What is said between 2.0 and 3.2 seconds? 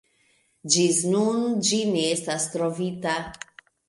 estas trovita.